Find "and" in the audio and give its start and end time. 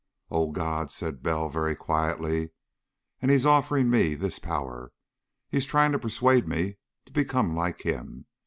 3.21-3.29